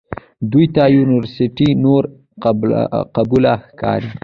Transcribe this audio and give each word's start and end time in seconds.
ده 0.51 0.61
ته 0.75 0.83
یونورسټي 0.97 1.69
نوره 1.83 2.07
قبوله 3.17 3.53
ښکاري. 3.69 4.09